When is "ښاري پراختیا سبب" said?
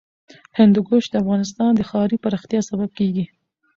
1.89-2.89